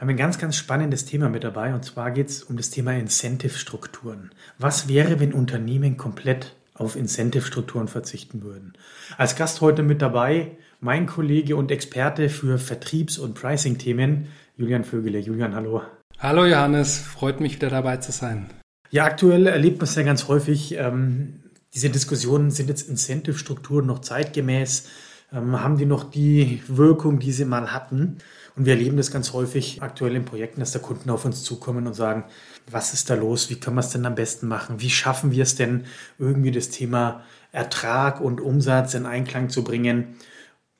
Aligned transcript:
haben 0.00 0.08
wir 0.08 0.14
ein 0.14 0.18
ganz, 0.18 0.38
ganz 0.38 0.56
spannendes 0.56 1.04
Thema 1.04 1.28
mit 1.28 1.44
dabei 1.44 1.74
und 1.74 1.84
zwar 1.84 2.10
geht 2.10 2.30
es 2.30 2.42
um 2.42 2.56
das 2.56 2.70
Thema 2.70 2.94
Incentive-Strukturen. 2.94 4.30
Was 4.58 4.88
wäre, 4.88 5.20
wenn 5.20 5.34
Unternehmen 5.34 5.98
komplett 5.98 6.56
auf 6.72 6.96
Incentive-Strukturen 6.96 7.86
verzichten 7.86 8.42
würden? 8.42 8.72
Als 9.18 9.36
Gast 9.36 9.60
heute 9.60 9.82
mit 9.82 10.00
dabei 10.00 10.52
mein 10.80 11.04
Kollege 11.04 11.54
und 11.54 11.70
Experte 11.70 12.30
für 12.30 12.58
Vertriebs- 12.58 13.18
und 13.18 13.34
Pricing-Themen, 13.34 14.28
Julian 14.56 14.84
Vögele. 14.84 15.18
Julian, 15.18 15.54
hallo. 15.54 15.82
Hallo 16.18 16.46
Johannes, 16.46 16.96
freut 16.96 17.40
mich 17.40 17.56
wieder 17.56 17.68
dabei 17.68 17.98
zu 17.98 18.10
sein. 18.10 18.46
Ja, 18.88 19.04
aktuell 19.04 19.46
erlebt 19.46 19.80
man 19.80 19.84
es 19.84 19.94
ja 19.96 20.02
ganz 20.02 20.28
häufig. 20.28 20.76
Ähm, 20.78 21.40
diese 21.74 21.90
Diskussionen, 21.90 22.50
sind 22.50 22.70
jetzt 22.70 22.88
Incentive-Strukturen 22.88 23.84
noch 23.84 23.98
zeitgemäß? 23.98 24.88
Ähm, 25.30 25.60
haben 25.60 25.76
die 25.76 25.86
noch 25.86 26.10
die 26.10 26.62
Wirkung, 26.68 27.18
die 27.18 27.32
sie 27.32 27.44
mal 27.44 27.72
hatten? 27.74 28.16
Und 28.60 28.66
wir 28.66 28.74
erleben 28.74 28.98
das 28.98 29.10
ganz 29.10 29.32
häufig 29.32 29.80
aktuell 29.80 30.14
in 30.14 30.26
Projekten, 30.26 30.60
dass 30.60 30.72
da 30.72 30.80
Kunden 30.80 31.08
auf 31.08 31.24
uns 31.24 31.44
zukommen 31.44 31.86
und 31.86 31.94
sagen, 31.94 32.24
was 32.70 32.92
ist 32.92 33.08
da 33.08 33.14
los? 33.14 33.48
Wie 33.48 33.54
können 33.54 33.76
wir 33.76 33.80
es 33.80 33.88
denn 33.88 34.04
am 34.04 34.14
besten 34.14 34.48
machen? 34.48 34.82
Wie 34.82 34.90
schaffen 34.90 35.30
wir 35.30 35.44
es 35.44 35.54
denn, 35.54 35.84
irgendwie 36.18 36.50
das 36.50 36.68
Thema 36.68 37.22
Ertrag 37.52 38.20
und 38.20 38.38
Umsatz 38.38 38.92
in 38.92 39.06
Einklang 39.06 39.48
zu 39.48 39.64
bringen? 39.64 40.16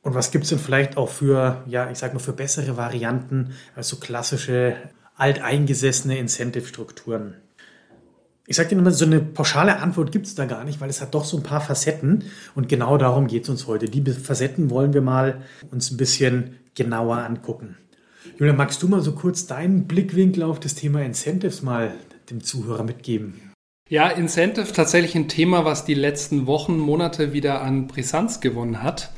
Und 0.03 0.14
was 0.14 0.31
gibt 0.31 0.45
es 0.45 0.51
denn 0.51 0.58
vielleicht 0.58 0.98
auch 0.98 1.08
für, 1.08 1.64
ja, 1.69 1.91
ich 1.91 1.97
sage 1.97 2.12
mal, 2.12 2.20
für 2.20 2.34
bessere 2.34 2.77
Varianten 2.77 3.55
als 3.75 3.89
so 3.89 3.97
klassische 3.97 4.77
alteingesessene 5.17 6.19
Incentive-Strukturen? 6.19 7.36
Ich 8.47 8.56
sage 8.56 8.69
dir 8.69 8.77
immer, 8.77 8.91
so 8.91 9.06
eine 9.06 9.20
pauschale 9.20 9.78
Antwort 9.78 10.12
gibt 10.12 10.27
es 10.27 10.34
da 10.34 10.45
gar 10.45 10.64
nicht, 10.64 10.83
weil 10.83 10.91
es 10.91 11.01
hat 11.01 11.14
doch 11.14 11.25
so 11.25 11.39
ein 11.39 11.42
paar 11.42 11.62
Facetten 11.62 12.25
und 12.55 12.69
genau 12.69 12.98
darum 12.98 13.27
geht 13.27 13.45
es 13.45 13.48
uns 13.48 13.67
heute. 13.67 13.86
Die 13.86 14.03
Facetten 14.12 14.69
wollen 14.69 14.92
wir 14.92 15.01
mal 15.01 15.41
uns 15.70 15.91
ein 15.91 15.97
bisschen 15.97 16.59
genauer 16.74 17.18
angucken. 17.18 17.76
Julian, 18.38 18.56
magst 18.56 18.82
du 18.82 18.88
mal 18.88 19.00
so 19.00 19.12
kurz 19.12 19.46
deinen 19.46 19.86
Blickwinkel 19.86 20.42
auf 20.42 20.60
das 20.60 20.74
Thema 20.74 21.02
Incentives 21.02 21.62
mal 21.62 21.94
dem 22.30 22.42
Zuhörer 22.42 22.84
mitgeben? 22.84 23.52
Ja, 23.88 24.08
Incentive 24.08 24.72
tatsächlich 24.72 25.16
ein 25.16 25.28
Thema, 25.28 25.64
was 25.64 25.84
die 25.84 25.94
letzten 25.94 26.46
Wochen, 26.46 26.78
Monate 26.78 27.32
wieder 27.32 27.60
an 27.60 27.88
Brisanz 27.88 28.40
gewonnen 28.40 28.82
hat. 28.82 29.10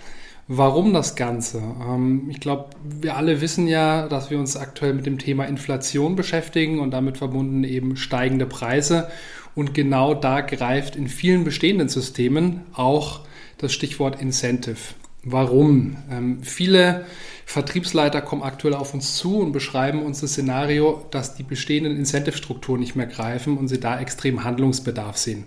Warum 0.48 0.92
das 0.92 1.14
Ganze? 1.14 1.58
Ähm, 1.58 2.28
ich 2.30 2.40
glaube, 2.40 2.70
wir 2.82 3.16
alle 3.16 3.40
wissen 3.40 3.68
ja, 3.68 4.08
dass 4.08 4.30
wir 4.30 4.38
uns 4.38 4.56
aktuell 4.56 4.94
mit 4.94 5.06
dem 5.06 5.18
Thema 5.18 5.44
Inflation 5.44 6.16
beschäftigen 6.16 6.80
und 6.80 6.90
damit 6.90 7.18
verbunden 7.18 7.64
eben 7.64 7.96
steigende 7.96 8.46
Preise. 8.46 9.08
Und 9.54 9.74
genau 9.74 10.14
da 10.14 10.40
greift 10.40 10.96
in 10.96 11.08
vielen 11.08 11.44
bestehenden 11.44 11.88
Systemen 11.88 12.62
auch 12.72 13.20
das 13.58 13.72
Stichwort 13.72 14.20
Incentive. 14.20 14.94
Warum? 15.24 15.96
Ähm, 16.10 16.42
viele 16.42 17.04
Vertriebsleiter 17.46 18.22
kommen 18.22 18.42
aktuell 18.42 18.74
auf 18.74 18.92
uns 18.92 19.16
zu 19.16 19.38
und 19.38 19.52
beschreiben 19.52 20.02
uns 20.02 20.20
das 20.20 20.32
Szenario, 20.32 21.04
dass 21.10 21.34
die 21.34 21.44
bestehenden 21.44 21.96
Incentive-Strukturen 21.96 22.80
nicht 22.80 22.96
mehr 22.96 23.06
greifen 23.06 23.56
und 23.56 23.68
sie 23.68 23.78
da 23.78 24.00
extrem 24.00 24.42
Handlungsbedarf 24.42 25.16
sehen. 25.16 25.44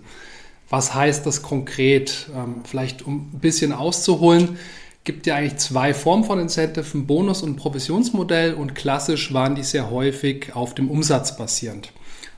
Was 0.70 0.94
heißt 0.94 1.26
das 1.26 1.42
konkret? 1.42 2.28
Ähm, 2.34 2.62
vielleicht 2.64 3.06
um 3.06 3.30
ein 3.34 3.40
bisschen 3.40 3.72
auszuholen, 3.72 4.56
gibt 5.04 5.26
ja 5.26 5.36
eigentlich 5.36 5.58
zwei 5.58 5.94
Formen 5.94 6.24
von 6.24 6.40
Incentive, 6.40 6.86
ein 6.96 7.06
Bonus- 7.06 7.42
und 7.42 7.56
Provisionsmodell 7.56 8.54
und 8.54 8.74
klassisch 8.74 9.32
waren 9.32 9.54
die 9.54 9.62
sehr 9.62 9.90
häufig 9.90 10.56
auf 10.56 10.74
dem 10.74 10.90
Umsatz 10.90 11.36
basierend. 11.36 11.92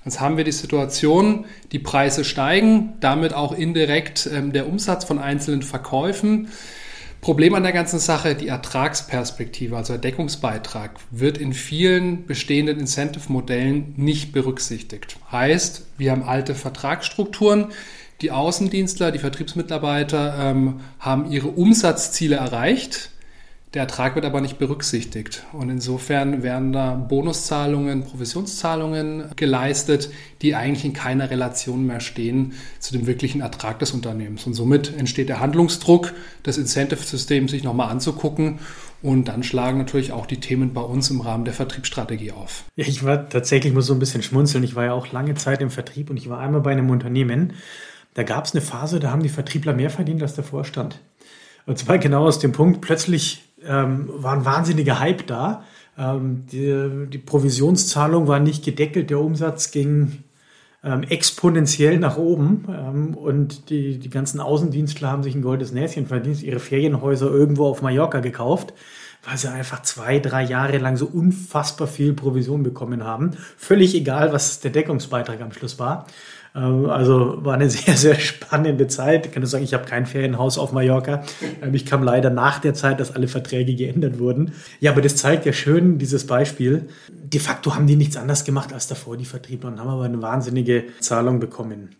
Jetzt 0.05 0.21
haben 0.21 0.37
wir 0.37 0.45
die 0.45 0.53
Situation, 0.53 1.47
die 1.73 1.79
Preise 1.79 2.25
steigen, 2.25 2.95
damit 3.01 3.33
auch 3.33 3.53
indirekt 3.53 4.29
ähm, 4.33 4.53
der 4.53 4.69
Umsatz 4.69 5.05
von 5.05 5.19
einzelnen 5.19 5.63
Verkäufen. 5.63 6.49
Problem 7.21 7.55
an 7.55 7.65
der 7.65 7.73
ganzen 7.73 7.99
Sache, 7.99 8.35
die 8.35 8.49
Ertragsperspektive, 8.49 9.77
also 9.77 9.95
der 9.95 10.01
Deckungsbeitrag, 10.01 10.93
wird 11.11 11.39
in 11.39 11.53
vielen 11.53 12.27
bestehenden 12.27 12.79
Incentive-Modellen 12.79 13.95
nicht 13.97 14.33
berücksichtigt. 14.33 15.17
Heißt, 15.31 15.87
wir 15.99 16.13
haben 16.13 16.23
alte 16.23 16.55
Vertragsstrukturen, 16.55 17.73
die 18.21 18.31
Außendienstler, 18.31 19.13
die 19.13 19.19
Vertriebsmitarbeiter 19.19 20.37
ähm, 20.39 20.81
haben 20.99 21.31
ihre 21.31 21.49
Umsatzziele 21.49 22.37
erreicht, 22.37 23.11
der 23.75 23.83
Ertrag 23.83 24.15
wird 24.15 24.25
aber 24.25 24.41
nicht 24.41 24.59
berücksichtigt. 24.59 25.45
Und 25.53 25.69
insofern 25.69 26.43
werden 26.43 26.73
da 26.73 26.95
Bonuszahlungen, 26.95 28.03
Provisionszahlungen 28.03 29.31
geleistet, 29.37 30.11
die 30.41 30.55
eigentlich 30.55 30.87
in 30.87 30.95
keiner 30.95 31.31
Relation 31.31 31.87
mehr 31.87 32.01
stehen 32.01 32.55
zu 32.79 32.93
dem 32.93 33.07
wirklichen 33.07 33.43
Ertrag 33.43 33.79
des 33.79 33.93
Unternehmens. 33.93 34.47
Und 34.47 34.55
somit 34.55 34.97
entsteht 34.97 35.29
der 35.29 35.41
Handlungsdruck, 35.41 36.15
das 36.45 36.57
Incentive-System 36.57 37.49
sich 37.49 37.63
nochmal 37.63 37.91
anzugucken. 37.91 38.59
Und 39.03 39.29
dann 39.29 39.43
schlagen 39.43 39.79
natürlich 39.79 40.13
auch 40.13 40.27
die 40.27 40.41
Themen 40.41 40.73
bei 40.73 40.81
uns 40.81 41.11
im 41.11 41.21
Rahmen 41.21 41.45
der 41.45 41.55
Vertriebsstrategie 41.55 42.33
auf. 42.33 42.65
Ich 42.75 43.05
war 43.05 43.29
tatsächlich, 43.29 43.75
muss 43.75 43.87
so 43.87 43.93
ein 43.93 44.01
bisschen 44.01 44.23
schmunzeln. 44.23 44.65
Ich 44.65 44.77
war 44.77 44.87
ja 44.87 44.93
auch 44.95 45.13
lange 45.13 45.35
Zeit 45.35 45.61
im 45.61 45.71
Vertrieb 45.71 46.09
und 46.09 46.17
ich 46.17 46.31
war 46.31 46.41
einmal 46.41 46.63
bei 46.63 46.73
einem 46.73 46.89
Unternehmen. 46.89 47.53
Da 48.15 48.23
gab 48.23 48.47
es 48.47 48.55
eine 48.55 48.63
Phase, 48.63 48.99
da 48.99 49.11
haben 49.11 49.23
die 49.23 49.29
Vertriebler 49.29 49.75
mehr 49.75 49.91
verdient 49.91 50.23
als 50.23 50.35
der 50.35 50.43
Vorstand. 50.43 51.01
Und 51.67 51.79
zwar 51.79 51.99
genau 51.99 52.25
aus 52.27 52.39
dem 52.39 52.53
Punkt, 52.53 52.81
plötzlich 52.81 53.48
ähm, 53.65 54.09
war 54.13 54.35
ein 54.35 54.45
wahnsinniger 54.45 55.01
Hype 55.01 55.27
da. 55.27 55.65
Ähm, 55.97 56.47
die, 56.47 57.09
die, 57.11 57.19
Provisionszahlung 57.19 58.29
war 58.29 58.41
nicht 58.41 58.65
gedeckelt, 58.65 59.11
der 59.11 59.21
Umsatz 59.21 59.71
ging 59.71 60.25
ähm, 60.85 61.03
exponentiell 61.03 61.99
nach 61.99 62.17
oben 62.17 62.67
ähm, 62.69 63.15
und 63.15 63.71
die, 63.71 63.99
die 63.99 64.11
ganzen 64.11 64.41
Außendienstler 64.41 65.11
haben 65.11 65.25
sich 65.25 65.35
ein 65.35 65.43
goldes 65.43 65.73
Näschen 65.73 66.07
verdient, 66.07 66.43
ihre 66.43 66.61
Ferienhäuser 66.61 67.29
irgendwo 67.29 67.67
auf 67.67 67.83
Mallorca 67.83 68.21
gekauft, 68.21 68.75
weil 69.25 69.37
sie 69.37 69.51
einfach 69.51 69.83
zwei, 69.83 70.21
drei 70.21 70.45
Jahre 70.45 70.79
lang 70.79 70.97
so 70.97 71.07
unfassbar 71.07 71.89
viel 71.89 72.13
Provision 72.13 72.63
bekommen 72.63 73.03
haben. 73.03 73.33
Völlig 73.57 73.95
egal, 73.97 74.33
was 74.33 74.61
der 74.61 74.71
Deckungsbeitrag 74.71 75.41
am 75.41 75.53
Schluss 75.53 75.81
war. 75.81 76.07
Ähm, 76.59 76.87
also 76.87 77.45
war 77.45 77.55
eine 77.55 77.71
sehr, 77.71 77.97
sehr 77.97 78.19
spannende 78.19 78.87
Zeit. 78.89 79.27
Ich 79.27 79.33
kann 79.33 79.43
nur 79.43 79.49
sagen, 79.49 79.65
ich 79.65 79.75
habe 79.75 79.85
kein 79.85 80.07
Ferienhaus 80.07 80.59
auf 80.59 80.73
Mallorca. 80.73 81.23
Ähm, 81.63 81.75
ich 81.75 81.87
kam 81.87 82.03
leider 82.03 82.31
nach 82.31 82.59
der 82.59 82.75
Zeit, 82.75 83.01
dass 83.01 83.15
alle 83.15 83.29
Verträge 83.29 83.75
geändert 83.75 84.19
wurden. 84.19 84.53
Ja, 84.81 84.93
aber 84.93 85.03
das 85.03 85.17
zeigt 85.17 85.47
ja 85.47 85.53
schön 85.53 85.99
dieses 85.99 86.27
Beispiel. 86.27 86.89
De 87.09 87.41
facto 87.41 87.75
haben 87.75 87.87
die 87.87 87.97
nichts 87.97 88.17
anderes 88.17 88.45
gemacht 88.45 88.73
als 88.73 88.89
davor, 88.89 89.17
die 89.17 89.25
Vertriebler, 89.25 89.71
und 89.71 89.81
haben 89.81 89.89
aber 89.89 90.05
eine 90.05 90.21
wahnsinnige 90.21 90.85
Zahlung 91.01 91.41
bekommen. 91.41 91.91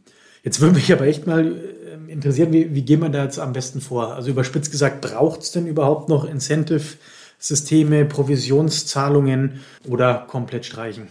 Jetzt 0.43 0.61
würde 0.61 0.77
mich 0.77 0.93
aber 0.93 1.07
echt 1.07 1.27
mal 1.27 1.57
ähm, 1.93 2.09
interessieren, 2.09 2.53
wie, 2.53 2.75
wie 2.75 2.83
gehen 2.83 3.01
wir 3.01 3.09
da 3.09 3.25
jetzt 3.25 3.39
am 3.39 3.53
besten 3.53 3.81
vor? 3.81 4.15
Also 4.15 4.31
überspitzt 4.31 4.71
gesagt, 4.71 5.01
braucht 5.01 5.43
es 5.43 5.53
denn 5.53 5.67
überhaupt 5.67 6.09
noch 6.09 6.25
Incentive-Systeme, 6.25 8.05
Provisionszahlungen 8.05 9.61
oder 9.87 10.27
komplett 10.29 10.65
streichen? 10.65 11.09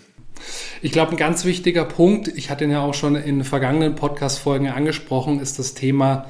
Ich 0.82 0.92
glaube, 0.92 1.12
ein 1.12 1.18
ganz 1.18 1.46
wichtiger 1.46 1.86
Punkt, 1.86 2.28
ich 2.28 2.50
hatte 2.50 2.64
ihn 2.64 2.72
ja 2.72 2.82
auch 2.82 2.94
schon 2.94 3.16
in 3.16 3.44
vergangenen 3.44 3.96
Podcast-Folgen 3.96 4.70
angesprochen, 4.70 5.40
ist 5.40 5.60
das 5.60 5.74
Thema 5.74 6.28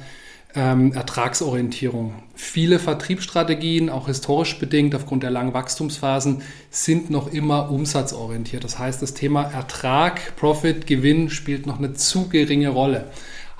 ähm, 0.54 0.92
Ertragsorientierung. 0.92 2.14
Viele 2.34 2.78
Vertriebsstrategien, 2.78 3.90
auch 3.90 4.06
historisch 4.06 4.58
bedingt 4.58 4.94
aufgrund 4.94 5.22
der 5.22 5.30
langen 5.30 5.54
Wachstumsphasen, 5.54 6.42
sind 6.70 7.10
noch 7.10 7.32
immer 7.32 7.70
umsatzorientiert. 7.70 8.64
Das 8.64 8.78
heißt, 8.78 9.00
das 9.02 9.14
Thema 9.14 9.44
Ertrag, 9.44 10.36
Profit, 10.36 10.86
Gewinn 10.86 11.30
spielt 11.30 11.66
noch 11.66 11.78
eine 11.78 11.94
zu 11.94 12.28
geringe 12.28 12.70
Rolle. 12.70 13.06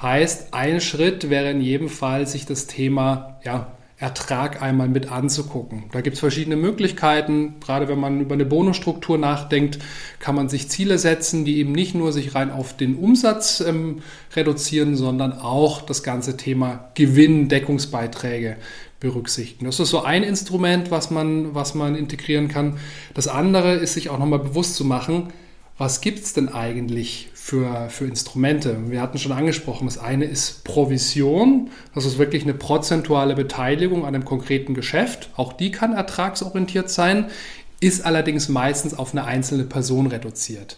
Heißt, 0.00 0.54
ein 0.54 0.80
Schritt 0.80 1.28
wäre 1.28 1.50
in 1.50 1.60
jedem 1.60 1.88
Fall, 1.88 2.26
sich 2.26 2.46
das 2.46 2.66
Thema 2.66 3.38
ja, 3.44 3.77
Ertrag 4.00 4.62
einmal 4.62 4.88
mit 4.88 5.10
anzugucken. 5.10 5.84
Da 5.90 6.02
gibt 6.02 6.14
es 6.14 6.20
verschiedene 6.20 6.54
Möglichkeiten. 6.54 7.56
Gerade 7.58 7.88
wenn 7.88 7.98
man 7.98 8.20
über 8.20 8.34
eine 8.34 8.44
Bonusstruktur 8.44 9.18
nachdenkt, 9.18 9.80
kann 10.20 10.36
man 10.36 10.48
sich 10.48 10.68
Ziele 10.68 10.98
setzen, 10.98 11.44
die 11.44 11.58
eben 11.58 11.72
nicht 11.72 11.96
nur 11.96 12.12
sich 12.12 12.36
rein 12.36 12.52
auf 12.52 12.76
den 12.76 12.94
Umsatz 12.94 13.60
ähm, 13.60 14.02
reduzieren, 14.36 14.94
sondern 14.94 15.32
auch 15.32 15.82
das 15.82 16.04
ganze 16.04 16.36
Thema 16.36 16.90
Gewinn, 16.94 17.48
Deckungsbeiträge 17.48 18.56
berücksichtigen. 19.00 19.64
Das 19.64 19.80
ist 19.80 19.90
so 19.90 20.02
ein 20.02 20.22
Instrument, 20.22 20.92
was 20.92 21.10
man, 21.10 21.56
was 21.56 21.74
man 21.74 21.96
integrieren 21.96 22.46
kann. 22.46 22.78
Das 23.14 23.26
andere 23.26 23.74
ist 23.74 23.94
sich 23.94 24.10
auch 24.10 24.18
nochmal 24.18 24.40
bewusst 24.40 24.76
zu 24.76 24.84
machen, 24.84 25.32
was 25.76 26.00
gibt 26.00 26.20
es 26.20 26.32
denn 26.32 26.48
eigentlich 26.48 27.27
für, 27.48 27.88
für 27.88 28.04
Instrumente? 28.04 28.76
Wir 28.90 29.00
hatten 29.00 29.16
schon 29.16 29.32
angesprochen, 29.32 29.86
das 29.86 29.96
eine 29.96 30.26
ist 30.26 30.64
Provision, 30.64 31.70
das 31.94 32.04
ist 32.04 32.18
wirklich 32.18 32.42
eine 32.42 32.52
prozentuale 32.52 33.34
Beteiligung 33.34 34.04
an 34.04 34.14
einem 34.14 34.26
konkreten 34.26 34.74
Geschäft. 34.74 35.30
Auch 35.34 35.54
die 35.54 35.70
kann 35.70 35.94
ertragsorientiert 35.94 36.90
sein. 36.90 37.30
ist 37.80 38.04
allerdings 38.04 38.50
meistens 38.50 38.92
auf 38.92 39.12
eine 39.12 39.24
einzelne 39.24 39.64
Person 39.64 40.08
reduziert. 40.08 40.76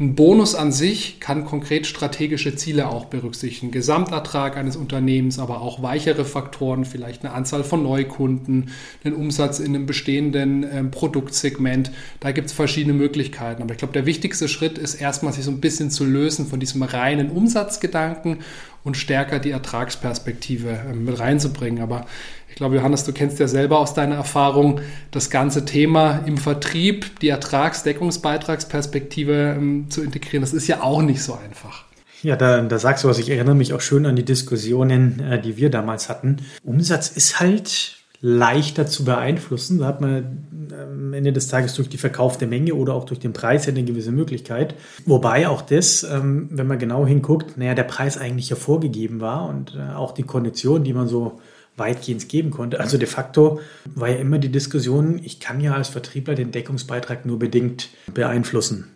Ein 0.00 0.14
Bonus 0.14 0.54
an 0.54 0.72
sich 0.72 1.20
kann 1.20 1.44
konkret 1.44 1.86
strategische 1.86 2.56
Ziele 2.56 2.88
auch 2.88 3.04
berücksichtigen. 3.04 3.70
Gesamtertrag 3.70 4.56
eines 4.56 4.74
Unternehmens, 4.74 5.38
aber 5.38 5.60
auch 5.60 5.82
weichere 5.82 6.24
Faktoren, 6.24 6.86
vielleicht 6.86 7.22
eine 7.22 7.34
Anzahl 7.34 7.64
von 7.64 7.82
Neukunden, 7.82 8.70
den 9.04 9.12
Umsatz 9.12 9.58
in 9.58 9.74
einem 9.74 9.84
bestehenden 9.84 10.64
äh, 10.64 10.84
Produktsegment. 10.84 11.92
Da 12.18 12.32
gibt 12.32 12.46
es 12.46 12.54
verschiedene 12.54 12.94
Möglichkeiten. 12.94 13.60
Aber 13.60 13.72
ich 13.72 13.78
glaube, 13.78 13.92
der 13.92 14.06
wichtigste 14.06 14.48
Schritt 14.48 14.78
ist 14.78 14.94
erstmal, 14.94 15.34
sich 15.34 15.44
so 15.44 15.50
ein 15.50 15.60
bisschen 15.60 15.90
zu 15.90 16.06
lösen 16.06 16.46
von 16.46 16.60
diesem 16.60 16.82
reinen 16.82 17.28
Umsatzgedanken 17.28 18.38
und 18.84 18.96
stärker 18.96 19.38
die 19.38 19.50
Ertragsperspektive 19.50 20.70
äh, 20.70 20.94
mit 20.94 21.18
reinzubringen. 21.18 21.82
Aber 21.82 22.06
ich 22.48 22.54
glaube, 22.56 22.76
Johannes, 22.76 23.04
du 23.04 23.12
kennst 23.12 23.38
ja 23.38 23.48
selber 23.48 23.78
aus 23.78 23.92
deiner 23.94 24.16
Erfahrung 24.16 24.80
das 25.10 25.30
ganze 25.30 25.64
Thema 25.64 26.18
im 26.26 26.36
Vertrieb, 26.36 27.18
die 27.20 27.28
Ertragsdeckungsbeitragsperspektive 27.28 29.54
ähm, 29.56 29.88
zu 29.90 30.02
integrieren. 30.02 30.42
Das 30.42 30.52
ist 30.52 30.66
ja 30.66 30.82
auch 30.82 31.02
nicht 31.02 31.22
so 31.22 31.34
einfach. 31.34 31.84
Ja, 32.22 32.36
da, 32.36 32.60
da 32.60 32.78
sagst 32.78 33.04
du 33.04 33.08
was. 33.08 33.18
Ich 33.18 33.30
erinnere 33.30 33.54
mich 33.54 33.72
auch 33.72 33.80
schön 33.80 34.04
an 34.04 34.16
die 34.16 34.24
Diskussionen, 34.24 35.20
äh, 35.20 35.40
die 35.40 35.56
wir 35.56 35.70
damals 35.70 36.08
hatten. 36.08 36.38
Umsatz 36.64 37.08
ist 37.08 37.40
halt 37.40 37.99
leichter 38.20 38.86
zu 38.86 39.04
beeinflussen. 39.04 39.78
Da 39.78 39.86
hat 39.86 40.00
man 40.00 40.46
am 40.72 41.12
Ende 41.12 41.32
des 41.32 41.48
Tages 41.48 41.74
durch 41.74 41.88
die 41.88 41.96
verkaufte 41.96 42.46
Menge 42.46 42.74
oder 42.74 42.94
auch 42.94 43.04
durch 43.04 43.18
den 43.18 43.32
Preis 43.32 43.66
eine 43.66 43.82
gewisse 43.82 44.12
Möglichkeit. 44.12 44.74
Wobei 45.06 45.48
auch 45.48 45.62
das, 45.62 46.02
ähm, 46.04 46.48
wenn 46.50 46.66
man 46.66 46.78
genau 46.78 47.06
hinguckt, 47.06 47.56
naja, 47.56 47.74
der 47.74 47.84
Preis 47.84 48.18
eigentlich 48.18 48.50
ja 48.50 48.56
vorgegeben 48.56 49.20
war 49.20 49.48
und 49.48 49.74
äh, 49.74 49.94
auch 49.94 50.12
die 50.12 50.22
Kondition, 50.22 50.84
die 50.84 50.92
man 50.92 51.08
so 51.08 51.40
weitgehend 51.76 52.28
geben 52.28 52.50
konnte. 52.50 52.78
Also 52.78 52.98
de 52.98 53.06
facto 53.06 53.60
war 53.94 54.08
ja 54.08 54.16
immer 54.16 54.38
die 54.38 54.50
Diskussion, 54.50 55.20
ich 55.24 55.40
kann 55.40 55.60
ja 55.60 55.74
als 55.74 55.88
Vertriebler 55.88 56.34
den 56.34 56.50
Deckungsbeitrag 56.50 57.24
nur 57.24 57.38
bedingt 57.38 57.88
beeinflussen. 58.12 58.88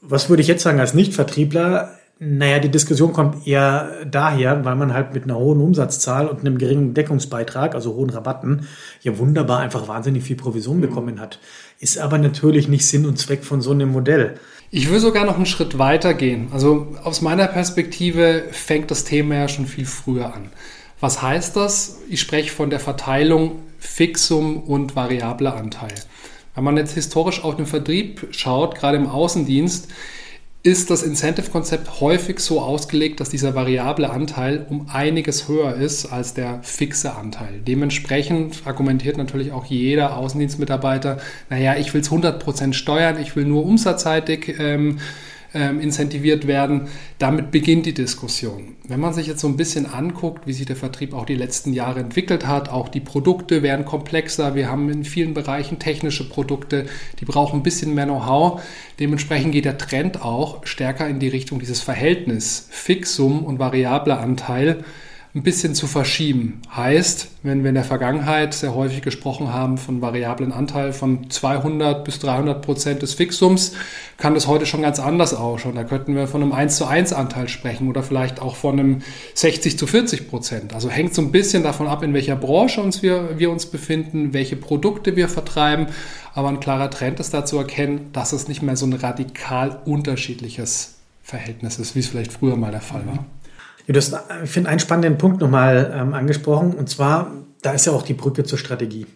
Was 0.00 0.28
würde 0.28 0.40
ich 0.40 0.46
jetzt 0.46 0.62
sagen 0.62 0.78
als 0.78 0.94
Nicht-Vertriebler? 0.94 1.98
Naja, 2.18 2.60
die 2.60 2.70
Diskussion 2.70 3.12
kommt 3.12 3.46
eher 3.46 4.06
daher, 4.06 4.64
weil 4.64 4.74
man 4.74 4.94
halt 4.94 5.12
mit 5.12 5.24
einer 5.24 5.36
hohen 5.36 5.60
Umsatzzahl 5.60 6.28
und 6.28 6.40
einem 6.40 6.56
geringen 6.56 6.94
Deckungsbeitrag, 6.94 7.74
also 7.74 7.94
hohen 7.94 8.08
Rabatten, 8.08 8.66
ja 9.02 9.18
wunderbar 9.18 9.60
einfach 9.60 9.86
wahnsinnig 9.86 10.22
viel 10.22 10.36
Provision 10.36 10.80
bekommen 10.80 11.20
hat. 11.20 11.40
Ist 11.78 11.98
aber 11.98 12.16
natürlich 12.16 12.68
nicht 12.68 12.86
Sinn 12.86 13.04
und 13.04 13.18
Zweck 13.18 13.44
von 13.44 13.60
so 13.60 13.72
einem 13.72 13.90
Modell. 13.90 14.36
Ich 14.70 14.90
will 14.90 14.98
sogar 14.98 15.26
noch 15.26 15.36
einen 15.36 15.44
Schritt 15.44 15.78
weiter 15.78 16.14
gehen. 16.14 16.48
Also 16.52 16.96
aus 17.04 17.20
meiner 17.20 17.48
Perspektive 17.48 18.44
fängt 18.50 18.90
das 18.90 19.04
Thema 19.04 19.34
ja 19.34 19.48
schon 19.48 19.66
viel 19.66 19.84
früher 19.84 20.34
an. 20.34 20.48
Was 21.00 21.20
heißt 21.20 21.54
das? 21.54 22.00
Ich 22.08 22.22
spreche 22.22 22.50
von 22.50 22.70
der 22.70 22.80
Verteilung 22.80 23.60
Fixum 23.78 24.62
und 24.62 24.96
variabler 24.96 25.54
Anteil. 25.54 25.92
Wenn 26.54 26.64
man 26.64 26.78
jetzt 26.78 26.94
historisch 26.94 27.44
auf 27.44 27.56
den 27.56 27.66
Vertrieb 27.66 28.28
schaut, 28.30 28.74
gerade 28.74 28.96
im 28.96 29.06
Außendienst, 29.06 29.88
ist 30.66 30.90
das 30.90 31.04
Incentive-Konzept 31.04 32.00
häufig 32.00 32.40
so 32.40 32.60
ausgelegt, 32.60 33.20
dass 33.20 33.28
dieser 33.28 33.54
variable 33.54 34.10
Anteil 34.10 34.66
um 34.68 34.88
einiges 34.92 35.46
höher 35.46 35.76
ist 35.76 36.06
als 36.06 36.34
der 36.34 36.58
fixe 36.64 37.14
Anteil. 37.14 37.60
Dementsprechend 37.64 38.66
argumentiert 38.66 39.16
natürlich 39.16 39.52
auch 39.52 39.64
jeder 39.66 40.16
Außendienstmitarbeiter, 40.16 41.18
naja, 41.50 41.76
ich 41.76 41.94
will 41.94 42.00
es 42.00 42.10
100% 42.10 42.72
steuern, 42.72 43.16
ich 43.22 43.36
will 43.36 43.44
nur 43.44 43.64
umsatzseitig 43.64 44.56
ähm, 44.58 44.98
ähm, 45.56 45.80
incentiviert 45.80 46.46
werden. 46.46 46.88
Damit 47.18 47.50
beginnt 47.50 47.86
die 47.86 47.94
Diskussion. 47.94 48.76
Wenn 48.86 49.00
man 49.00 49.14
sich 49.14 49.26
jetzt 49.26 49.40
so 49.40 49.48
ein 49.48 49.56
bisschen 49.56 49.86
anguckt, 49.86 50.46
wie 50.46 50.52
sich 50.52 50.66
der 50.66 50.76
Vertrieb 50.76 51.14
auch 51.14 51.24
die 51.24 51.34
letzten 51.34 51.72
Jahre 51.72 52.00
entwickelt 52.00 52.46
hat, 52.46 52.68
auch 52.68 52.88
die 52.88 53.00
Produkte 53.00 53.62
werden 53.62 53.86
komplexer. 53.86 54.54
Wir 54.54 54.70
haben 54.70 54.90
in 54.90 55.04
vielen 55.04 55.32
Bereichen 55.32 55.78
technische 55.78 56.28
Produkte, 56.28 56.86
die 57.20 57.24
brauchen 57.24 57.60
ein 57.60 57.62
bisschen 57.62 57.94
mehr 57.94 58.04
Know-how. 58.04 58.62
Dementsprechend 59.00 59.52
geht 59.52 59.64
der 59.64 59.78
Trend 59.78 60.22
auch 60.22 60.66
stärker 60.66 61.08
in 61.08 61.18
die 61.18 61.28
Richtung 61.28 61.58
dieses 61.58 61.80
Verhältnis 61.80 62.68
Fixum 62.70 63.44
und 63.44 63.58
variabler 63.58 64.20
Anteil 64.20 64.84
ein 65.36 65.42
bisschen 65.42 65.74
zu 65.74 65.86
verschieben. 65.86 66.62
Heißt, 66.74 67.28
wenn 67.42 67.62
wir 67.62 67.68
in 67.68 67.74
der 67.74 67.84
Vergangenheit 67.84 68.54
sehr 68.54 68.74
häufig 68.74 69.02
gesprochen 69.02 69.52
haben 69.52 69.76
von 69.76 70.00
variablen 70.00 70.50
Anteil 70.50 70.94
von 70.94 71.28
200 71.28 72.04
bis 72.04 72.20
300 72.20 72.62
Prozent 72.62 73.02
des 73.02 73.12
Fixums, 73.12 73.72
kann 74.16 74.32
das 74.32 74.46
heute 74.46 74.64
schon 74.64 74.80
ganz 74.80 74.98
anders 74.98 75.34
ausschauen. 75.34 75.74
Da 75.74 75.84
könnten 75.84 76.16
wir 76.16 76.26
von 76.26 76.40
einem 76.42 76.52
1 76.52 76.76
zu 76.78 76.86
1 76.86 77.12
Anteil 77.12 77.48
sprechen 77.48 77.86
oder 77.90 78.02
vielleicht 78.02 78.40
auch 78.40 78.56
von 78.56 78.80
einem 78.80 79.02
60 79.34 79.78
zu 79.78 79.86
40 79.86 80.30
Prozent. 80.30 80.72
Also 80.72 80.88
hängt 80.88 81.14
so 81.14 81.20
ein 81.20 81.32
bisschen 81.32 81.62
davon 81.62 81.86
ab, 81.86 82.02
in 82.02 82.14
welcher 82.14 82.36
Branche 82.36 82.80
uns 82.80 83.02
wir, 83.02 83.38
wir 83.38 83.50
uns 83.50 83.66
befinden, 83.66 84.32
welche 84.32 84.56
Produkte 84.56 85.16
wir 85.16 85.28
vertreiben. 85.28 85.88
Aber 86.32 86.48
ein 86.48 86.60
klarer 86.60 86.88
Trend 86.88 87.20
ist 87.20 87.34
da 87.34 87.44
zu 87.44 87.58
erkennen, 87.58 88.08
dass 88.14 88.32
es 88.32 88.48
nicht 88.48 88.62
mehr 88.62 88.76
so 88.76 88.86
ein 88.86 88.94
radikal 88.94 89.82
unterschiedliches 89.84 90.94
Verhältnis 91.22 91.78
ist, 91.78 91.94
wie 91.94 92.00
es 92.00 92.06
vielleicht 92.06 92.32
früher 92.32 92.56
mal 92.56 92.70
der 92.70 92.80
Fall 92.80 93.06
war. 93.06 93.26
Du 93.86 93.94
hast, 93.94 94.16
ich 94.42 94.50
finde, 94.50 94.70
einen 94.70 94.80
spannenden 94.80 95.18
Punkt 95.18 95.40
nochmal 95.40 95.92
ähm, 95.94 96.14
angesprochen. 96.14 96.74
Und 96.74 96.88
zwar, 96.88 97.30
da 97.62 97.72
ist 97.72 97.86
ja 97.86 97.92
auch 97.92 98.02
die 98.02 98.14
Brücke 98.14 98.44
zur 98.44 98.58
Strategie. 98.58 99.06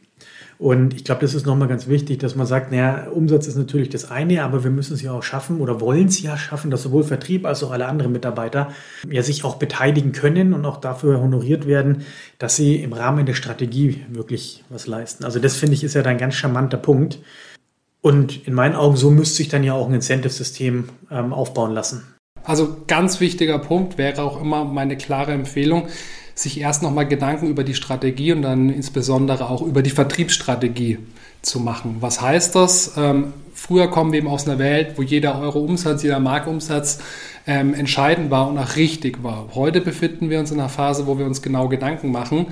Und 0.61 0.93
ich 0.93 1.05
glaube, 1.05 1.23
das 1.23 1.33
ist 1.33 1.47
nochmal 1.47 1.69
ganz 1.69 1.89
wichtig, 1.89 2.19
dass 2.19 2.37
man 2.37 2.47
sagt, 2.47 2.71
naja, 2.71 3.09
Umsatz 3.09 3.47
ist 3.47 3.57
natürlich 3.57 3.89
das 3.89 4.11
eine, 4.11 4.45
aber 4.45 4.63
wir 4.63 4.71
müssen 4.71 4.93
es 4.93 5.01
ja 5.01 5.11
auch 5.11 5.23
schaffen 5.23 5.59
oder 5.59 5.81
wollen 5.81 6.09
es 6.09 6.21
ja 6.21 6.37
schaffen, 6.37 6.71
dass 6.71 6.83
sowohl 6.83 7.03
Vertrieb 7.03 7.47
als 7.47 7.63
auch 7.65 7.71
alle 7.71 7.87
anderen 7.87 8.13
Mitarbeiter 8.13 8.69
ja 9.09 9.23
sich 9.23 9.43
auch 9.43 9.57
beteiligen 9.57 10.13
können 10.13 10.53
und 10.53 10.67
auch 10.67 10.77
dafür 10.77 11.19
honoriert 11.19 11.67
werden, 11.67 12.03
dass 12.39 12.57
sie 12.57 12.77
im 12.77 12.93
Rahmen 12.93 13.25
der 13.25 13.33
Strategie 13.33 14.05
wirklich 14.11 14.63
was 14.69 14.87
leisten. 14.87 15.25
Also 15.25 15.39
das 15.39 15.57
finde 15.57 15.77
ich 15.77 15.83
ist 15.83 15.95
ja 15.95 16.03
ein 16.03 16.19
ganz 16.19 16.35
charmanter 16.35 16.77
Punkt. 16.77 17.21
Und 18.03 18.47
in 18.47 18.53
meinen 18.53 18.75
Augen, 18.75 18.97
so 18.97 19.11
müsste 19.11 19.37
sich 19.37 19.49
dann 19.49 19.65
ja 19.65 19.73
auch 19.73 19.89
ein 19.89 19.95
Incentive-System 19.95 20.91
ähm, 21.11 21.33
aufbauen 21.33 21.73
lassen. 21.73 22.03
Also 22.45 22.77
ganz 22.87 23.21
wichtiger 23.21 23.59
Punkt 23.59 23.99
wäre 23.99 24.23
auch 24.23 24.41
immer 24.41 24.65
meine 24.65 24.97
klare 24.97 25.33
Empfehlung, 25.33 25.89
sich 26.35 26.61
erst 26.61 26.83
nochmal 26.83 27.07
Gedanken 27.07 27.49
über 27.49 27.65
die 27.65 27.75
Strategie 27.75 28.33
und 28.33 28.43
dann 28.43 28.71
insbesondere 28.71 29.49
auch 29.51 29.63
über 29.63 29.83
die 29.83 29.91
Vertriebsstrategie 29.91 30.99
zu 31.43 31.61
machen. 31.61 31.97
Was 32.01 32.21
heißt 32.21 32.55
das? 32.55 32.95
Ähm, 32.97 33.33
früher 33.55 33.89
kommen 33.89 34.13
wir 34.13 34.19
eben 34.19 34.29
aus 34.29 34.47
einer 34.47 34.59
Welt, 34.59 34.95
wo 34.97 35.03
jeder 35.03 35.41
Euro 35.41 35.61
Umsatz, 35.61 36.03
jeder 36.03 36.21
Marktumsatz 36.21 37.01
ähm, 37.47 37.75
entscheidend 37.75 38.31
war 38.31 38.49
und 38.49 38.59
auch 38.59 38.77
richtig 38.77 39.23
war. 39.23 39.49
Heute 39.55 39.81
befinden 39.81 40.31
wir 40.31 40.39
uns 40.39 40.51
in 40.51 40.61
einer 40.61 40.69
Phase, 40.69 41.07
wo 41.07 41.19
wir 41.19 41.27
uns 41.27 41.43
genau 41.43 41.69
Gedanken 41.69 42.11
machen, 42.11 42.47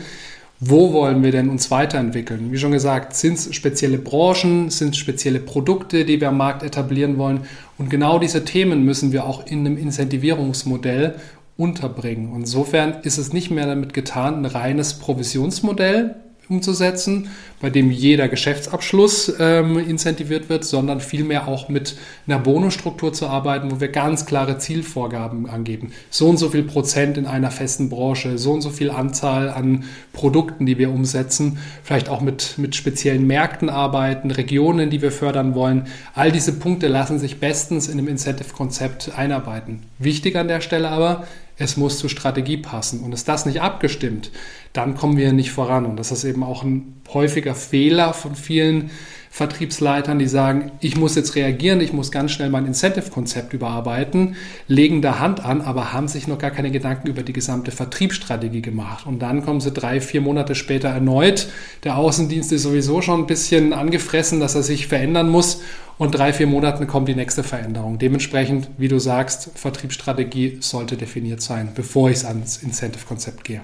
wo 0.61 0.93
wollen 0.93 1.23
wir 1.23 1.31
denn 1.31 1.51
uns 1.51 1.71
weiterentwickeln? 1.71 2.51
Wie 2.51 2.59
schon 2.59 2.73
gesagt, 2.73 3.15
sind 3.15 3.35
es 3.35 3.55
spezielle 3.55 3.99
Branchen, 3.99 4.71
sind 4.71 4.91
es 4.91 4.97
spezielle 4.97 5.39
Produkte, 5.39 6.05
die 6.05 6.21
wir 6.21 6.31
am 6.31 6.37
Markt 6.37 6.65
etablieren 6.65 7.17
wollen? 7.17 7.43
Und 7.79 7.91
genau 7.91 8.19
diese 8.19 8.45
Themen 8.45 8.85
müssen 8.85 9.13
wir 9.13 9.25
auch 9.25 9.47
in 9.47 9.61
einem 9.61 9.79
Incentivierungsmodell 9.79 11.15
unterbringen. 11.57 12.33
Und 12.33 12.41
insofern 12.41 12.97
ist 13.03 13.19
es 13.19 13.33
nicht 13.33 13.51
mehr 13.51 13.67
damit 13.67 13.95
getan, 13.95 14.39
ein 14.39 14.47
reines 14.47 14.95
Provisionsmodell 14.95 16.17
umzusetzen, 16.49 17.29
bei 17.61 17.71
dem 17.71 17.91
jeder 17.91 18.29
Geschäftsabschluss 18.29 19.35
ähm, 19.39 19.79
incentiviert 19.79 20.49
wird, 20.49 20.65
sondern 20.65 21.01
vielmehr 21.01 21.49
auch 21.49 21.69
mit 21.69 21.97
einer 22.27 22.39
Bonusstruktur 22.39 23.13
zu 23.13 23.27
arbeiten, 23.27 23.71
wo 23.71 23.81
wir 23.81 23.89
ganz 23.89 24.27
klare 24.27 24.59
Zielvorgaben 24.59 25.49
angeben. 25.49 25.93
So 26.11 26.29
und 26.29 26.37
so 26.37 26.51
viel 26.51 26.63
Prozent 26.63 27.19
in 27.19 27.27
einer 27.27 27.51
festen 27.51 27.89
Branche, 27.89 28.39
so 28.39 28.53
und 28.53 28.63
so 28.63 28.71
viel 28.71 28.91
Anzahl 28.91 29.51
an 29.51 29.85
Produkten, 30.13 30.67
die 30.67 30.79
wir 30.79 30.91
umsetzen, 30.91 31.59
vielleicht 31.83 32.09
auch 32.09 32.21
mit, 32.21 32.55
mit 32.59 32.75
speziellen 32.77 33.27
Märkten 33.27 33.69
arbeiten, 33.69 34.31
Regionen, 34.31 34.91
die 34.91 35.03
wir 35.03 35.13
fördern 35.13 35.55
wollen. 35.55 35.87
All 36.15 36.33
diese 36.33 36.53
Punkte 36.53 36.89
lassen 36.89 37.19
sich 37.19 37.41
bestens 37.41 37.89
in 37.89 37.99
dem 37.99 38.09
Incentive-Konzept 38.09 39.13
einarbeiten. 39.17 39.83
Wichtig 39.99 40.37
an 40.37 40.49
der 40.49 40.61
Stelle 40.61 40.89
aber, 40.89 41.27
es 41.59 41.77
muss 41.77 41.99
zur 41.99 42.09
Strategie 42.09 42.57
passen. 42.57 43.01
Und 43.01 43.13
ist 43.13 43.29
das 43.29 43.47
nicht 43.47 43.61
abgestimmt, 43.61 44.31
dann 44.73 44.95
kommen 44.95 45.17
wir 45.17 45.33
nicht 45.33 45.51
voran. 45.51 45.87
Und 45.87 45.97
das 45.97 46.13
ist 46.13 46.25
eben 46.25 46.43
auch 46.43 46.63
ein 46.63 47.01
häufiger 47.13 47.55
Fehler 47.55 48.15
von 48.15 48.35
vielen 48.35 48.91
Vertriebsleitern, 49.31 50.19
die 50.19 50.27
sagen, 50.27 50.73
ich 50.81 50.97
muss 50.97 51.15
jetzt 51.15 51.35
reagieren, 51.37 51.81
ich 51.81 51.93
muss 51.93 52.11
ganz 52.11 52.33
schnell 52.33 52.49
mein 52.49 52.67
Incentive-Konzept 52.67 53.53
überarbeiten, 53.53 54.37
legen 54.67 55.03
da 55.03 55.19
Hand 55.19 55.45
an, 55.45 55.61
aber 55.61 55.93
haben 55.93 56.09
sich 56.09 56.27
noch 56.27 56.39
gar 56.39 56.51
keine 56.51 56.71
Gedanken 56.71 57.09
über 57.09 57.23
die 57.23 57.35
gesamte 57.35 57.71
Vertriebsstrategie 57.71 58.63
gemacht. 58.63 59.07
Und 59.07 59.21
dann 59.21 59.45
kommen 59.45 59.61
sie 59.61 59.71
drei, 59.71 60.01
vier 60.01 60.23
Monate 60.23 60.55
später 60.55 60.89
erneut. 60.89 61.49
Der 61.85 61.99
Außendienst 61.99 62.53
ist 62.53 62.63
sowieso 62.63 63.03
schon 63.03 63.21
ein 63.21 63.27
bisschen 63.27 63.73
angefressen, 63.73 64.41
dass 64.41 64.55
er 64.55 64.63
sich 64.63 64.87
verändern 64.87 65.29
muss. 65.29 65.61
Und 65.99 66.13
drei, 66.13 66.33
vier 66.33 66.47
Monaten 66.47 66.87
kommt 66.87 67.09
die 67.09 67.17
nächste 67.17 67.43
Veränderung. 67.43 67.99
Dementsprechend, 67.99 68.71
wie 68.79 68.89
du 68.89 69.01
sagst, 69.01 69.51
Vertriebsstrategie 69.57 70.59
sollte 70.61 70.97
definiert 70.97 71.43
sein, 71.43 71.73
bevor 71.75 72.09
ich 72.09 72.25
ans 72.25 72.63
Incentive-Konzept 72.63 73.43
gehe. 73.45 73.63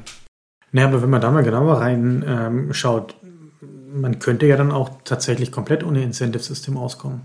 Naja, 0.73 0.89
aber 0.89 1.03
wenn 1.03 1.11
man 1.11 1.21
da 1.21 1.31
mal 1.31 1.45
genauer 1.45 1.81
reinschaut, 1.81 3.15
ähm, 3.23 4.01
man 4.01 4.19
könnte 4.19 4.47
ja 4.47 4.57
dann 4.57 4.73
auch 4.73 4.91
tatsächlich 5.05 5.53
komplett 5.53 5.85
ohne 5.85 6.03
Incentive-System 6.03 6.77
auskommen. 6.77 7.21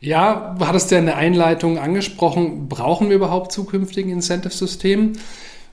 Ja, 0.00 0.54
du 0.58 0.66
hattest 0.66 0.90
ja 0.90 0.98
in 0.98 1.06
der 1.06 1.16
Einleitung 1.16 1.78
angesprochen, 1.78 2.68
brauchen 2.68 3.10
wir 3.10 3.16
überhaupt 3.16 3.52
zukünftigen 3.52 4.10
Incentive-System? 4.12 5.12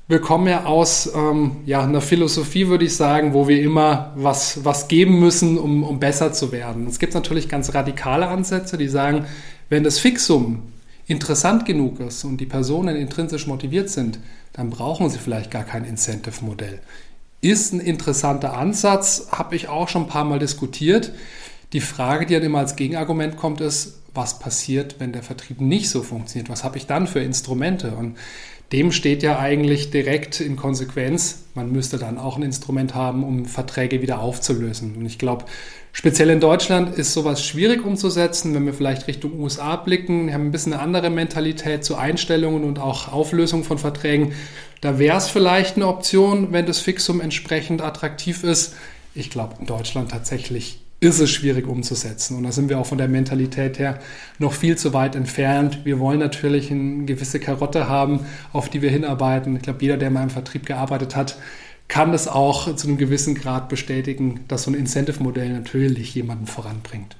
Wir 0.07 0.21
kommen 0.21 0.47
ja 0.47 0.65
aus 0.65 1.11
ähm, 1.15 1.57
ja, 1.65 1.81
einer 1.81 2.01
Philosophie, 2.01 2.67
würde 2.67 2.85
ich 2.85 2.95
sagen, 2.95 3.33
wo 3.33 3.47
wir 3.47 3.61
immer 3.61 4.13
was, 4.15 4.63
was 4.63 4.87
geben 4.87 5.19
müssen, 5.19 5.57
um, 5.57 5.83
um 5.83 5.99
besser 5.99 6.31
zu 6.31 6.51
werden. 6.51 6.85
Es 6.87 6.99
gibt 6.99 7.15
natürlich 7.15 7.49
ganz 7.49 7.73
radikale 7.73 8.27
Ansätze, 8.27 8.77
die 8.77 8.87
sagen, 8.87 9.25
wenn 9.69 9.83
das 9.83 9.97
Fixum 9.97 10.61
interessant 11.07 11.65
genug 11.65 11.99
ist 11.99 12.23
und 12.23 12.37
die 12.37 12.45
Personen 12.45 12.95
intrinsisch 12.95 13.47
motiviert 13.47 13.89
sind, 13.89 14.19
dann 14.53 14.69
brauchen 14.69 15.09
sie 15.09 15.17
vielleicht 15.17 15.49
gar 15.49 15.63
kein 15.63 15.85
Incentive-Modell. 15.85 16.79
Ist 17.41 17.73
ein 17.73 17.79
interessanter 17.79 18.55
Ansatz, 18.55 19.27
habe 19.31 19.55
ich 19.55 19.69
auch 19.69 19.89
schon 19.89 20.03
ein 20.03 20.07
paar 20.07 20.25
Mal 20.25 20.39
diskutiert. 20.39 21.11
Die 21.73 21.81
Frage, 21.81 22.25
die 22.25 22.35
dann 22.35 22.43
immer 22.43 22.59
als 22.59 22.75
Gegenargument 22.75 23.37
kommt, 23.37 23.59
ist, 23.59 24.01
was 24.13 24.39
passiert, 24.39 24.95
wenn 24.99 25.11
der 25.11 25.23
Vertrieb 25.23 25.61
nicht 25.61 25.89
so 25.89 26.01
funktioniert? 26.01 26.49
Was 26.49 26.63
habe 26.63 26.77
ich 26.77 26.87
dann 26.87 27.05
für 27.05 27.19
Instrumente? 27.19 27.91
Und 27.91 28.17
dem 28.71 28.91
steht 28.91 29.23
ja 29.23 29.39
eigentlich 29.39 29.91
direkt 29.91 30.39
in 30.39 30.55
Konsequenz, 30.55 31.43
man 31.53 31.71
müsste 31.71 31.97
dann 31.97 32.17
auch 32.17 32.35
ein 32.37 32.43
Instrument 32.43 32.95
haben, 32.95 33.23
um 33.23 33.45
Verträge 33.45 34.01
wieder 34.01 34.19
aufzulösen. 34.19 34.95
Und 34.95 35.05
ich 35.05 35.19
glaube, 35.19 35.45
speziell 35.91 36.29
in 36.29 36.39
Deutschland 36.39 36.95
ist 36.95 37.13
sowas 37.13 37.45
schwierig 37.45 37.85
umzusetzen, 37.85 38.53
wenn 38.55 38.65
wir 38.65 38.73
vielleicht 38.73 39.07
Richtung 39.07 39.39
USA 39.39 39.75
blicken, 39.75 40.27
wir 40.27 40.33
haben 40.33 40.47
ein 40.47 40.51
bisschen 40.51 40.73
eine 40.73 40.81
andere 40.81 41.09
Mentalität 41.09 41.85
zu 41.85 41.95
Einstellungen 41.95 42.63
und 42.63 42.79
auch 42.79 43.11
Auflösung 43.11 43.63
von 43.63 43.77
Verträgen. 43.77 44.33
Da 44.81 44.99
wäre 44.99 45.17
es 45.17 45.29
vielleicht 45.29 45.75
eine 45.75 45.87
Option, 45.87 46.51
wenn 46.51 46.65
das 46.65 46.79
Fixum 46.79 47.21
entsprechend 47.21 47.81
attraktiv 47.81 48.43
ist. 48.43 48.75
Ich 49.13 49.29
glaube, 49.29 49.55
in 49.59 49.65
Deutschland 49.67 50.11
tatsächlich 50.11 50.84
ist 51.05 51.19
es 51.19 51.29
schwierig 51.29 51.67
umzusetzen. 51.67 52.37
Und 52.37 52.43
da 52.43 52.51
sind 52.51 52.69
wir 52.69 52.79
auch 52.79 52.85
von 52.85 52.97
der 52.97 53.07
Mentalität 53.07 53.79
her 53.79 53.99
noch 54.39 54.53
viel 54.53 54.77
zu 54.77 54.93
weit 54.93 55.15
entfernt. 55.15 55.79
Wir 55.83 55.99
wollen 55.99 56.19
natürlich 56.19 56.71
eine 56.71 57.05
gewisse 57.05 57.39
Karotte 57.39 57.87
haben, 57.87 58.21
auf 58.53 58.69
die 58.69 58.81
wir 58.81 58.89
hinarbeiten. 58.89 59.55
Ich 59.55 59.61
glaube, 59.61 59.79
jeder, 59.81 59.97
der 59.97 60.09
mal 60.09 60.23
im 60.23 60.29
Vertrieb 60.29 60.65
gearbeitet 60.65 61.15
hat, 61.15 61.37
kann 61.87 62.11
das 62.11 62.27
auch 62.27 62.75
zu 62.75 62.87
einem 62.87 62.97
gewissen 62.97 63.35
Grad 63.35 63.69
bestätigen, 63.69 64.41
dass 64.47 64.63
so 64.63 64.71
ein 64.71 64.75
Incentive-Modell 64.75 65.49
natürlich 65.49 66.15
jemanden 66.15 66.47
voranbringt. 66.47 67.15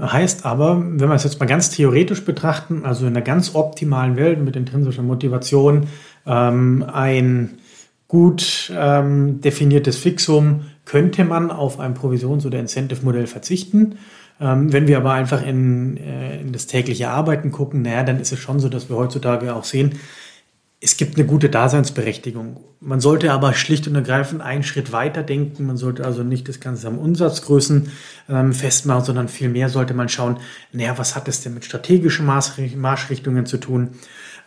Heißt 0.00 0.44
aber, 0.46 0.80
wenn 0.80 1.08
wir 1.08 1.14
es 1.14 1.24
jetzt 1.24 1.40
mal 1.40 1.46
ganz 1.46 1.70
theoretisch 1.70 2.24
betrachten, 2.24 2.84
also 2.84 3.06
in 3.06 3.16
einer 3.16 3.24
ganz 3.24 3.56
optimalen 3.56 4.16
Welt 4.16 4.40
mit 4.40 4.54
intrinsischer 4.54 5.02
Motivation, 5.02 5.88
ähm, 6.24 6.84
ein 6.92 7.58
gut 8.06 8.72
ähm, 8.74 9.40
definiertes 9.40 9.98
Fixum, 9.98 10.62
könnte 10.88 11.24
man 11.24 11.50
auf 11.50 11.80
ein 11.80 11.92
Provisions- 11.92 12.46
oder 12.46 12.58
Incentive-Modell 12.58 13.26
verzichten. 13.26 13.98
Ähm, 14.40 14.72
wenn 14.72 14.86
wir 14.86 14.96
aber 14.96 15.12
einfach 15.12 15.44
in, 15.44 15.98
äh, 15.98 16.40
in 16.40 16.52
das 16.52 16.66
tägliche 16.66 17.10
Arbeiten 17.10 17.52
gucken, 17.52 17.82
naja, 17.82 18.04
dann 18.04 18.18
ist 18.18 18.32
es 18.32 18.38
schon 18.38 18.58
so, 18.58 18.70
dass 18.70 18.88
wir 18.88 18.96
heutzutage 18.96 19.54
auch 19.54 19.64
sehen, 19.64 19.98
es 20.80 20.96
gibt 20.96 21.16
eine 21.16 21.26
gute 21.26 21.50
Daseinsberechtigung. 21.50 22.58
Man 22.80 23.00
sollte 23.00 23.32
aber 23.32 23.52
schlicht 23.52 23.86
und 23.86 23.96
ergreifend 23.96 24.40
einen 24.40 24.62
Schritt 24.62 24.90
weiter 24.92 25.22
denken. 25.22 25.66
Man 25.66 25.76
sollte 25.76 26.04
also 26.06 26.22
nicht 26.22 26.48
das 26.48 26.60
Ganze 26.60 26.86
am 26.86 26.98
Umsatzgrößen 26.98 27.90
ähm, 28.30 28.52
festmachen, 28.54 29.04
sondern 29.04 29.28
vielmehr 29.28 29.68
sollte 29.68 29.92
man 29.92 30.08
schauen, 30.08 30.38
naja, 30.72 30.96
was 30.96 31.16
hat 31.16 31.28
es 31.28 31.42
denn 31.42 31.52
mit 31.52 31.66
strategischen 31.66 32.24
Marschrichtungen 32.24 33.44
zu 33.44 33.58
tun? 33.58 33.90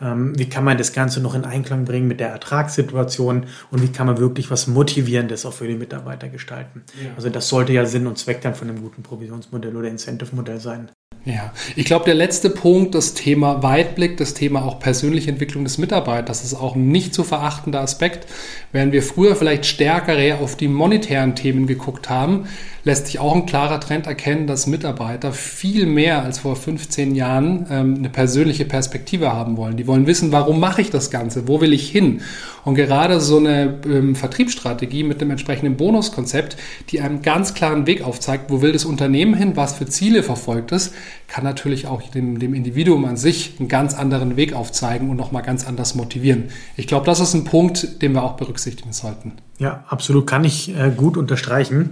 Ähm, 0.02 0.38
wie 0.38 0.50
kann 0.50 0.64
man 0.64 0.78
das 0.78 0.94
Ganze 0.94 1.22
noch 1.22 1.36
in 1.36 1.46
Einklang 1.46 1.86
bringen 1.86 2.08
mit 2.08 2.20
der 2.20 2.30
Ertragssituation 2.30 3.46
und 3.70 3.82
wie 3.82 3.92
kann 3.92 4.08
man 4.08 4.18
wirklich 4.18 4.50
was 4.50 4.68
Motivierendes 4.68 5.46
auch 5.46 5.54
für 5.54 5.68
die 5.68 5.76
Mitarbeiter 5.76 6.30
gestalten. 6.30 6.84
Ja. 7.04 7.12
Also 7.16 7.30
das 7.30 7.48
sollte 7.48 7.74
ja 7.74 7.86
Sinn 7.86 8.08
und 8.08 8.18
Zweck 8.18 8.42
dann 8.42 8.56
von 8.56 8.70
einem 8.70 8.82
guten 8.82 9.04
Provisionsmodell 9.04 9.76
oder 9.76 9.90
Incentive-Modell 9.90 10.60
sein. 10.60 10.92
Ja, 11.24 11.54
ich 11.76 11.86
glaube, 11.86 12.06
der 12.06 12.16
letzte 12.16 12.50
Punkt, 12.50 12.96
das 12.96 13.14
Thema 13.14 13.62
Weitblick, 13.62 14.18
das 14.18 14.34
Thema 14.34 14.64
auch 14.64 14.80
persönliche 14.80 15.30
Entwicklung 15.30 15.64
des 15.64 15.78
Mitarbeiters, 15.78 16.44
ist 16.44 16.56
auch 16.56 16.76
ein 16.76 16.88
nicht 16.88 17.14
zu 17.14 17.24
verachtender 17.24 17.80
Aspekt. 17.80 18.26
Während 18.72 18.92
wir 18.92 19.04
früher 19.04 19.36
vielleicht 19.36 19.68
stärker 19.68 20.18
auf 20.42 20.58
die 20.58 20.68
monetären 20.68 21.36
Themen 21.36 21.68
geguckt 21.68 22.10
haben, 22.10 22.48
lässt 22.84 23.06
sich 23.06 23.20
auch 23.20 23.36
ein 23.36 23.46
klarer 23.46 23.80
Trend 23.80 24.08
erkennen, 24.08 24.48
dass 24.48 24.66
Mitarbeiter 24.66 25.32
viel 25.32 25.86
mehr 25.86 26.24
als 26.24 26.40
vor 26.40 26.56
15 26.56 27.14
Jahren 27.14 27.68
ähm, 27.70 27.96
eine 28.00 28.10
persönliche 28.10 28.66
Perspektive 28.66 29.32
haben 29.32 29.58
wollen. 29.58 29.78
Die 29.78 29.86
wollen 29.86 30.08
wissen, 30.08 30.32
warum 30.32 30.60
mache 30.60 30.82
ich 30.82 30.90
das 30.90 31.12
Ganze, 31.12 31.48
wo 31.48 31.62
will 31.62 31.74
ich 31.74 31.90
hin? 31.90 32.22
Und 32.64 32.76
gerade 32.76 33.20
so 33.20 33.38
eine 33.38 33.80
ähm, 33.86 34.16
Vertriebsstrategie 34.16 35.04
mit 35.04 35.22
dem 35.22 35.32
entsprechenden 35.32 35.78
Bonuskonzept, 35.78 36.58
die 36.90 37.02
einem 37.02 37.22
ganz 37.22 37.54
klaren 37.54 37.86
Weg 37.88 38.04
aufzeigt, 38.04 38.46
wo 38.50 38.62
will 38.62 38.72
das 38.72 38.86
Unternehmen 38.86 39.36
hin, 39.36 39.56
was 39.56 39.74
für 39.74 39.86
Ziele 39.86 40.24
verfolgt 40.24 40.72
es, 40.72 40.92
kann 41.28 41.44
natürlich 41.44 41.88
auch 41.88 42.02
dem, 42.10 42.40
dem 42.40 42.54
Individuum 42.54 43.06
an 43.06 43.18
sich 43.18 43.56
einen 43.60 43.70
ganz 43.70 43.94
anderen 43.94 44.36
Weg 44.36 44.54
aufzeigen 44.54 45.10
und 45.10 45.18
nochmal 45.18 45.44
ganz 45.44 45.68
anders 45.68 45.96
motivieren. 45.96 46.46
Ich 46.76 46.88
glaube, 46.88 47.06
das 47.06 47.20
ist 47.20 47.34
ein 47.34 47.46
Punkt, 47.46 48.02
den 48.02 48.14
wir 48.14 48.24
auch 48.24 48.38
berücksichtigen 48.38 48.94
sollten. 48.94 49.34
Ja, 49.60 49.86
absolut, 49.88 50.28
kann 50.28 50.44
ich 50.44 50.76
äh, 50.76 50.92
gut 50.96 51.18
unterstreichen. 51.18 51.92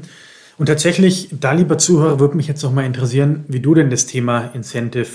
Und 0.57 0.65
tatsächlich, 0.65 1.29
da 1.31 1.53
lieber 1.53 1.77
Zuhörer, 1.77 2.19
würde 2.19 2.35
mich 2.35 2.47
jetzt 2.47 2.61
noch 2.63 2.73
mal 2.73 2.85
interessieren, 2.85 3.45
wie 3.47 3.61
du 3.61 3.73
denn 3.73 3.89
das 3.89 4.05
Thema 4.05 4.51
Incentive 4.53 5.07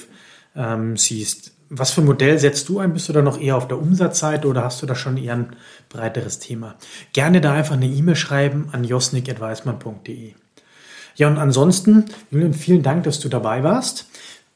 ähm, 0.56 0.96
siehst. 0.96 1.52
Was 1.68 1.90
für 1.90 2.00
ein 2.00 2.06
Modell 2.06 2.38
setzt 2.38 2.68
du 2.68 2.78
ein? 2.78 2.92
Bist 2.94 3.08
du 3.08 3.12
da 3.12 3.20
noch 3.20 3.40
eher 3.40 3.56
auf 3.56 3.68
der 3.68 3.78
Umsatzseite 3.78 4.48
oder 4.48 4.64
hast 4.64 4.80
du 4.80 4.86
da 4.86 4.94
schon 4.94 5.16
eher 5.16 5.34
ein 5.34 5.56
breiteres 5.88 6.38
Thema? 6.38 6.76
Gerne 7.12 7.40
da 7.40 7.52
einfach 7.52 7.74
eine 7.74 7.86
E-Mail 7.86 8.16
schreiben 8.16 8.68
an 8.72 8.84
josnik.weismann.de. 8.84 10.34
Ja, 11.16 11.28
und 11.28 11.38
ansonsten, 11.38 12.06
Julian, 12.30 12.54
vielen 12.54 12.82
Dank, 12.82 13.04
dass 13.04 13.20
du 13.20 13.28
dabei 13.28 13.62
warst. 13.62 14.06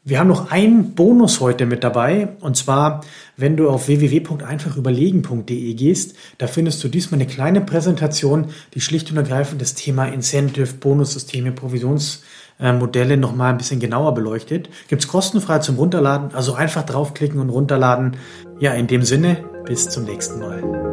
Wir 0.09 0.19
haben 0.21 0.29
noch 0.29 0.51
einen 0.51 0.95
Bonus 0.95 1.41
heute 1.41 1.67
mit 1.67 1.85
dabei. 1.85 2.29
Und 2.41 2.57
zwar, 2.57 3.03
wenn 3.37 3.59
du 3.59 3.69
auf 3.69 3.89
www.einfachüberlegen.de 3.89 5.75
gehst, 5.75 6.17
da 6.39 6.47
findest 6.47 6.83
du 6.83 6.89
diesmal 6.89 7.21
eine 7.21 7.29
kleine 7.29 7.61
Präsentation, 7.61 8.47
die 8.73 8.81
schlicht 8.81 9.11
und 9.11 9.19
ergreifend 9.19 9.61
das 9.61 9.75
Thema 9.75 10.07
Incentive, 10.07 10.73
Bonussysteme, 10.75 11.53
Provisionsmodelle 11.53 13.19
nochmal 13.19 13.51
ein 13.53 13.59
bisschen 13.59 13.81
genauer 13.81 14.15
beleuchtet. 14.15 14.71
Gibt's 14.89 15.09
kostenfrei 15.09 15.59
zum 15.59 15.77
Runterladen. 15.77 16.35
Also 16.35 16.55
einfach 16.55 16.85
draufklicken 16.85 17.39
und 17.39 17.51
runterladen. 17.51 18.17
Ja, 18.61 18.73
in 18.73 18.87
dem 18.87 19.03
Sinne, 19.03 19.45
bis 19.67 19.91
zum 19.91 20.05
nächsten 20.05 20.41
Mal. 20.41 20.88